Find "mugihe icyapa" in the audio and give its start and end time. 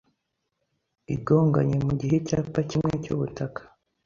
1.85-2.59